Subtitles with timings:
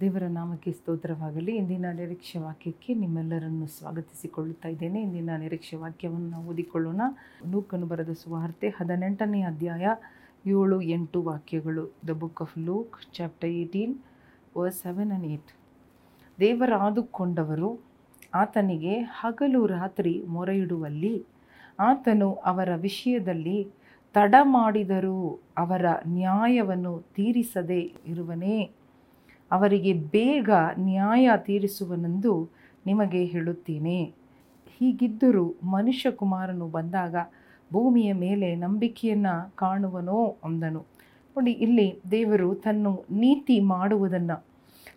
[0.00, 1.56] ದೇವರ ನಾಮಕ್ಕೆ ಸ್ತೋತ್ರವಾಗಲಿ.
[1.56, 5.02] ಇಂದಿನ ನಿರೀಕ್ಷೆ ವಾಕ್ಯಕ್ಕೆ ನಿಮ್ಮೆಲ್ಲರನ್ನು ಸ್ವಾಗತಿಸಿಕೊಳ್ಳುತ್ತಾ ಇದ್ದೇನೆ.
[5.02, 7.00] ಇಂದಿನ ನಿರೀಕ್ಷೆ ವಾಕ್ಯವನ್ನು ನಾವು ಓದಿಕೊಳ್ಳೋಣ.
[7.50, 9.86] ಲೂಕನು ಬರೆದ ಸುವಾರ್ತೆ ಹದಿನೆಂಟನೇ ಅಧ್ಯಾಯ
[10.46, 11.92] ಏಳು ಎಂಟು ವಾಕ್ಯಗಳು.
[12.08, 13.98] The book of Luke chapter eighteen
[14.58, 15.56] verse seven and eight
[16.40, 17.80] ದೇವರ ಆದುಕೊಂಡವರು
[18.34, 21.24] ಆತನಿಗೆ ಹಗಲು ರಾತ್ರಿ ಮೊರೆಯಿಡುವಲ್ಲಿ
[21.80, 23.68] ಆತನು ಅವರ ವಿಷಯದಲ್ಲಿ
[24.14, 28.70] ತಡ ಮಾಡಿದರೂ ಅವರ ನ್ಯಾಯವನ್ನು ತೀರಿಸದೇ ಇರುವನೇ.
[29.52, 32.50] ಅವರಿಗೆ ಬೇಗ ನ್ಯಾಯ ತೀರಿಸುವನೆಂದು
[32.86, 34.14] ನಿಮಗೆ ಹೇಳುತ್ತೇನೆ.
[34.78, 37.16] ಹೀಗಿದ್ದರೂ ಮನುಷ್ಯ ಕುಮಾರನು ಬಂದಾಗ
[37.72, 40.80] ಭೂಮಿಯ ಮೇಲೆ ನಂಬಿಕೆಯನ್ನು ಕಾಣುವನೋ ಅಂದನು.
[41.36, 44.44] ನೋಡಿ, ಇಲ್ಲಿ ದೇವರು ತನ್ನ ನೀತಿ ಮಾಡುವುದನ್ನು,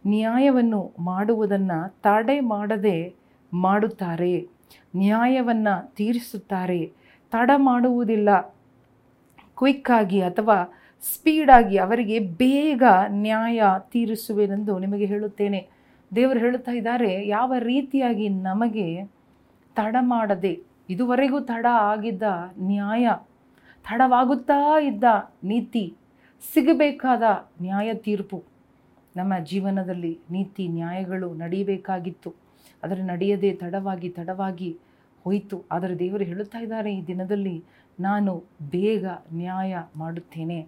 [0.08, 3.16] ನ್ಯಾಯವನ್ನು ಮಾಡುವುದನ್ನು ತಡೆ ಮಾಡದೆ
[3.54, 4.48] ಮಾಡುತ್ತಾರೆ.
[4.96, 6.94] ನ್ಯಾಯವನ್ನು ತೀರಿಸುತ್ತಾರೆ.
[7.32, 8.42] ತಡ ಮಾಡುವುದಿಲ್ಲ.
[9.58, 10.58] ಕ್ವಿಕ್ಕಾಗಿ ಅಥವಾ
[11.04, 12.84] ಸ್ಪೀಡಾಗಿ ಅವರಿಗೆ ಬೇಗ
[13.26, 15.62] ನ್ಯಾಯ ತೀರಿಸುವೆನೆಂದು ನಿಮಗೆ ಹೇಳುತ್ತೇನೆ.
[16.12, 18.88] ದೇವರು ಹೇಳುತ್ತಾ ಇದ್ದಾರೆ, ಯಾವ ರೀತಿಯಾಗಿ ನಮಗೆ
[19.76, 20.54] ತಡ ಮಾಡದೆ,
[20.90, 22.24] ಇದುವರೆಗೂ ತಡ ಆಗಿದ್ದ
[22.70, 23.08] ನ್ಯಾಯ,
[23.86, 25.04] ತಡವಾಗುತ್ತಾ ಇದ್ದ
[25.44, 25.86] ನೀತಿ,
[26.54, 27.24] ಸಿಗಬೇಕಾದ
[27.62, 28.40] ನ್ಯಾಯ ತೀರ್ಪು,
[29.16, 32.32] ನಮ್ಮ ಜೀವನದಲ್ಲಿ ನೀತಿ ನ್ಯಾಯಗಳು ನಡೆಯಬೇಕಾಗಿತ್ತು.
[32.84, 34.72] ಆದರೆ ನಡೆಯದೆ ತಡವಾಗಿ ತಡವಾಗಿ
[35.26, 35.58] ಹೋಯಿತು.
[35.72, 37.64] ಆದರೆ ದೇವರು ಹೇಳುತ್ತಾ ಇದ್ದಾರೆ, ಈ ದಿನದಲ್ಲಿ
[38.00, 38.34] ನಾನು
[38.72, 40.60] ಬೇಗ ನ್ಯಾಯ ಮಾಡುತ್ತೇನೆ.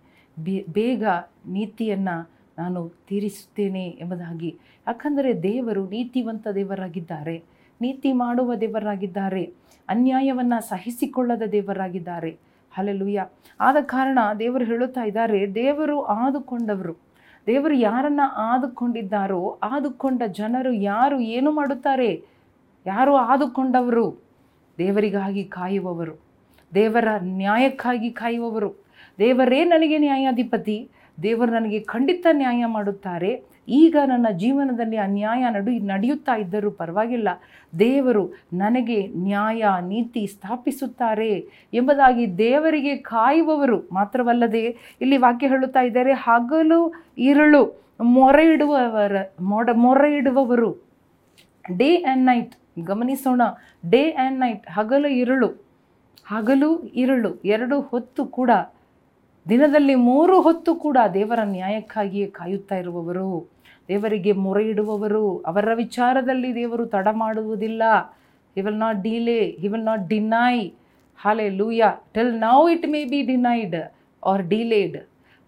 [0.70, 1.06] ಬೇಗ
[1.48, 2.30] ನೀತಿಯನ್ನು
[2.60, 4.58] ನಾನು ತೀರಿಸುತ್ತೇನೆ ಎಂಬುದಾಗಿ.
[4.88, 7.44] ಯಾಕಂದರೆ ದೇವರು ನೀತಿವಂತ ದೇವರಾಗಿದ್ದಾರೆ.
[7.82, 9.54] ನೀತಿ ಮಾಡುವ ದೇವರಾಗಿದ್ದಾರೆ.
[9.90, 12.38] ಅನ್ಯಾಯವನ್ನು ಸಹಿಸಿಕೊಳ್ಳದ ದೇವರಾಗಿದ್ದಾರೆ.
[12.72, 13.28] ಹಲಲುಯ್ಯ
[13.62, 16.96] ಆದ ಕಾರಣ ದೇವರು ಹೇಳುತ್ತಾ ಇದ್ದಾರೆ, ದೇವರು ಆದುಕೊಂಡವರು.
[17.48, 22.24] ದೇವರು ಯಾರನ್ನು ಆದುಕೊಂಡಿದ್ದಾರೋ, ಆದುಕೊಂಡ ಜನರು ಯಾರು ಏನು ಮಾಡುತ್ತಾರೆ?
[22.86, 24.24] ಯಾರು ಆದುಕೊಂಡವರು?
[24.78, 26.22] ದೇವರಿಗಾಗಿ ಕಾಯುವವರು.
[26.74, 28.91] ದೇವರ ನ್ಯಾಯಕ್ಕಾಗಿ ಕಾಯುವವರು.
[29.20, 30.90] ದೇವರೇ ನನಗೆ ನ್ಯಾಯಾಧಿಪತಿ,
[31.24, 33.44] ದೇವರು ನನಗೆ ಖಂಡಿತ ನ್ಯಾಯ ಮಾಡುತ್ತಾರೆ.
[33.70, 37.30] ಈಗ ನನ್ನ ಜೀವನದಲ್ಲಿ ಅನ್ಯಾಯ ನಡು, ನಡೆಯುತ್ತಾ ಇದ್ದರೂ ಪರವಾಗಿಲ್ಲ.
[37.80, 41.34] ದೇವರು ನನಗೆ ನ್ಯಾಯ, ನೀತಿ ಸ್ಥಾಪಿಸುತ್ತಾರೆ
[41.74, 44.66] ಎಂಬುದಾಗಿ ದೇವರಿಗೆ ಕಾಯುವವರು ಮಾತ್ರವಲ್ಲದೆ
[45.02, 46.82] ಇಲ್ಲಿ ವಾಕ್ಯ ಹೇಳುತ್ತಾ ಇದ್ದಾರೆ, ಹಗಲು
[47.18, 47.64] ಇರುಳು,
[48.04, 50.72] ಮೊರೆ ಇಡುವವರ, ಮೊಡ, ಮೊರೆ ಇಡುವವರು.
[51.78, 52.56] ಡೇ ಆ್ಯಂಡ್ ನೈಟ್,
[52.86, 53.42] ಗಮನಿಸೋಣ,
[53.90, 55.50] ಡೇ ಆ್ಯಂಡ್ ನೈಟ್, ಹಗಲು ಇರುಳು
[56.26, 58.52] ಹಗಲು ಇರುಳು, ಎರಡು ಹೊತ್ತು ಕೂಡ
[59.50, 63.52] ದಿನದಲ್ಲಿ ಮೂರು ಹೊತ್ತು ಕೂಡ ದೇವರ ನ್ಯಾಯಕ್ಕಾಗಿಯೇ ಕಾಯುತ್ತಾ ಇರುವವರು,
[63.88, 67.84] ದೇವರಿಗೆ ಮೊರೆ ಇಡುವವರು, ಅವರ ವಿಚಾರದಲ್ಲಿ ದೇವರು ತಡ ಮಾಡುವುದಿಲ್ಲ.
[68.56, 70.74] He will not delay he will not deny
[71.50, 73.76] hallelujah till now it may be denied
[74.24, 74.98] or delayed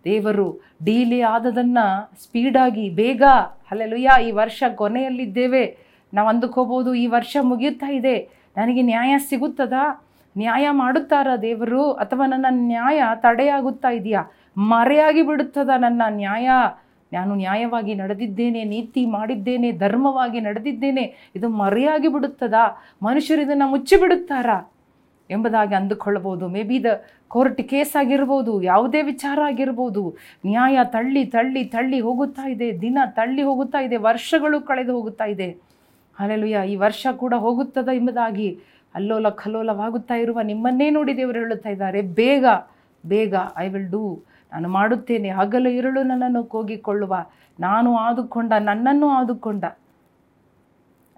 [0.05, 1.85] ದೇವರು ಡೀಲೇ ಆದದನ್ನು
[2.23, 3.23] ಸ್ಪೀಡಾಗಿ ಬೇಗ
[3.71, 5.77] ಹಲೆ ಲುಯ್ಯ ಈ ವರ್ಷ ಕೊನೆಯಲ್ಲಿದ್ದೇವೆ.
[6.13, 8.15] ನಾವು ಅಂದುಕೋಬೋದು ಈ ವರ್ಷ ಮುಗಿಯುತ್ತಾ ಇದೆ.
[8.57, 10.05] ನನಗೆ ನ್ಯಾಯ ಸಿಗುತ್ತದಾ?
[10.37, 11.91] ನ್ಯಾಯ ಮಾಡುತ್ತಾರ ದೇವರು?
[11.91, 14.23] ಅಥವಾ ನನ್ನ ನ್ಯಾಯ ತಡೆಯಾಗುತ್ತಾ ಇದೆಯಾ?
[14.57, 16.49] ಮರೆಯಾಗಿ ಬಿಡುತ್ತದ ನನ್ನ ನ್ಯಾಯ?
[17.13, 21.31] ನಾನು ನ್ಯಾಯವಾಗಿ ನಡೆದಿದ್ದೇನೆ, ನೀತಿ ಮಾಡಿದ್ದೇನೆ, ಧರ್ಮವಾಗಿ ನಡೆದಿದ್ದೇನೆ.
[21.35, 22.83] ಇದು ಮರೆಯಾಗಿ ಬಿಡುತ್ತದಾ?
[23.03, 24.69] ಮನುಷ್ಯರು ಇದನ್ನು ಮುಚ್ಚಿಬಿಡುತ್ತಾರಾ?
[25.29, 26.47] ಎಂಬುದಾಗಿ ಅಂದುಕೊಳ್ಳಬಹುದು.
[26.47, 26.85] May be the
[27.27, 30.15] court case ಆಗಿರ್ಬೋದು, ಯಾವುದೇ ವಿಚಾರ ಆಗಿರ್ಬೋದು.
[30.45, 32.81] ನ್ಯಾಯ ತಳ್ಳಿ ತಳ್ಳಿ ತಳ್ಳಿ ಹೋಗುತ್ತಾ ಇದೆ.
[32.81, 33.97] ದಿನ ತಳ್ಳಿ ಹೋಗುತ್ತಾ ಇದೆ.
[33.97, 35.73] ವರ್ಷಗಳು ಕಳೆದು ಹೋಗುತ್ತಾ ಇದೆ.
[36.19, 38.59] ಅಲ್ಲೆಲುಯ್ಯ ಈ ವರ್ಷ ಕೂಡ ಹೋಗುತ್ತದೆ ಎಂಬುದಾಗಿ
[38.95, 42.45] ಅಲ್ಲೋಲ ಕಲ್ಲೋಲವಾಗುತ್ತಾ ಇರುವ ನಿಮ್ಮನ್ನೇ ನೋಡಿ ದೇವರು ಹೇಳುತ್ತಾ ಇದ್ದಾರೆ, ಬೇಗ
[43.05, 47.15] ಬೇಗ ಐ ವಿಲ್ ಡೂ ನಾನು ಮಾಡುತ್ತೇನೆ, ಹಗಲು ಇರುಳು ನನ್ನನ್ನು ಕೋಗಿಕೊಳ್ಳುವ.
[47.59, 49.63] ನಾನು ಆದುಕೊಂಡ, ನನ್ನನ್ನು ಆದುಕೊಂಡ.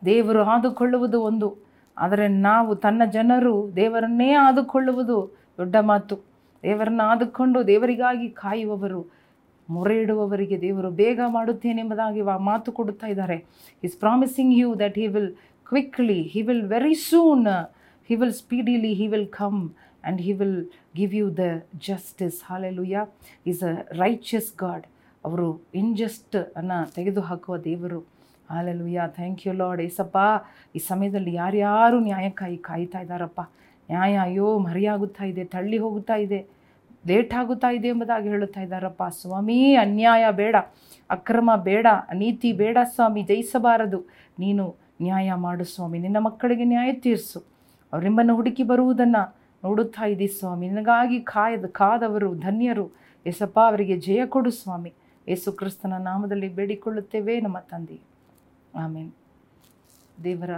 [0.05, 1.57] ದೇವರು ಆದುಕೊಳ್ಳುವುದು ಒಂದು.
[1.97, 5.17] ಆದರೆ ನಾವು, ತನ್ನ ಜನರು, ದೇವರನ್ನೇ ಆದುಕೊಳ್ಳುವುದು
[5.57, 6.15] ದೊಡ್ಡ ಮಾತು.
[6.63, 9.01] ದೇವರನ್ನ ಆದುಕೊಂಡು ದೇವರಿಗಾಗಿ ಕಾಯುವವರು
[9.69, 13.45] ಮೊರೆ ಇಡುವವರಿಗೆ ದೇವರು ಬೇಗ ಮಾಡುತ್ತೇನೆ ಎಂಬುದಾಗಿ ಮಾತು ಕೊಡುತ್ತಾ ಇದ್ದಾರೆ.
[13.83, 15.35] He's promising you that he will
[15.69, 17.47] quickly he will very soon
[18.09, 20.59] he will speedily he will come and he will
[20.97, 21.45] give you the
[21.87, 23.05] justice Hallelujah.
[23.47, 23.73] He's a
[24.03, 24.85] righteous God
[25.25, 27.99] ಅವರು ಇಂಜಸ್ಟ್ ಅನ್ನು ತೆಗೆದುಹಾಕುವ ದೇವರು.
[28.49, 30.17] Hallelujah thank you Lord Yesappa,
[30.75, 33.41] ಈ ಸಮಯದಲ್ಲಿ ಯಾರ್ಯಾರು ನ್ಯಾಯಕ್ಕಾಗಿ ಕಾಯ್ತಾ ಇದ್ದಾರಪ್ಪ?
[33.89, 36.39] ನ್ಯಾಯ ಅಯ್ಯೋ, ಮರೆಯಾಗುತ್ತಾ ಇದೆ, ತಳ್ಳಿ ಹೋಗುತ್ತಾ ಇದೆ,
[37.07, 39.03] ಲೇಟ್ ಆಗುತ್ತಾ ಇದೆ ಎಂಬುದಾಗಿ ಹೇಳುತ್ತಾ ಇದ್ದಾರಪ್ಪ.
[39.21, 40.55] ಸ್ವಾಮಿ, ಅನ್ಯಾಯ ಬೇಡ,
[41.09, 43.99] ಅಕ್ರಮ ಬೇಡ ನೀತಿ ಬೇಡ ಸ್ವಾಮಿ, ಜಯಿಸಬಾರದು.
[44.39, 44.65] ನೀನು
[45.01, 47.39] ನ್ಯಾಯ ಮಾಡು ಸ್ವಾಮಿ, ನಿನ್ನ ಮಕ್ಕಳಿಗೆ ನ್ಯಾಯ ತೀರಿಸು.
[47.93, 50.67] ಅವ್ರು ನಿಮ್ಮನ್ನು ಹುಡುಕಿ ಬರುವುದನ್ನು ನೋಡುತ್ತಾ ಇದ್ದೀ ಸ್ವಾಮಿ.
[50.67, 52.91] ನಿನಗಾಗಿ ಕಾಯದ, ಕಾದವರು, ಧನ್ಯರು.
[53.25, 54.93] ಎಸಪ್ಪ ಅವರಿಗೆ ಜಯ ಕೊಡು ಸ್ವಾಮಿ.
[55.27, 57.99] ಯೇಸು ಕ್ರಿಸ್ತನ ನಾಮದಲ್ಲಿ ಬೇಡಿಕೊಳ್ಳುತ್ತೇವೆ ನಮ್ಮ ತಂದೆ
[58.75, 59.11] ಆಮೇಲೆ
[60.23, 60.49] ದೇವರ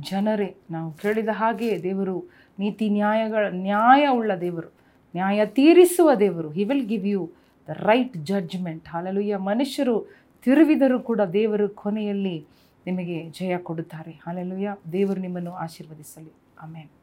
[0.00, 4.68] ಜನರೇ, ನಾವು ಕೇಳಿದ ಹಾಗೆ ದೇವರು ನೀತಿ ನ್ಯಾಯಗಳ, ನ್ಯಾಯ ಉಳ್ಳ ದೇವರು,
[5.14, 6.50] ನ್ಯಾಯ ತೀರಿಸುವ ದೇವರು.
[6.50, 7.30] He will give you
[7.68, 9.96] the right judgment hallelujah ಮನುಷ್ಯರು
[10.42, 12.46] ತಿರುವಿದರೂ ಕೂಡ ದೇವರು ಕೊನೆಯಲ್ಲಿ
[12.86, 14.12] ನಿಮಗೆ ಜಯ ಕೊಡುತ್ತಾರೆ.
[14.12, 16.32] ಹಾಲೆಲುಯ್ಯ ದೇವರು ನಿಮ್ಮನ್ನು ಆಶೀರ್ವದಿಸಲಿ.
[16.62, 16.99] ಆಮೇಲೆ